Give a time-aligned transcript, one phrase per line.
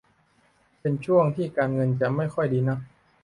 [0.79, 2.79] เป็นช่วงที่การเงินจะไม่ค่อยดีนัก